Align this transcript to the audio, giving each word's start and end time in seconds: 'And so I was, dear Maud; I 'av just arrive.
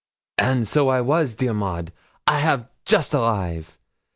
'And 0.39 0.67
so 0.67 0.89
I 0.89 0.99
was, 0.99 1.35
dear 1.35 1.53
Maud; 1.53 1.91
I 2.25 2.41
'av 2.51 2.65
just 2.85 3.13
arrive. 3.13 3.77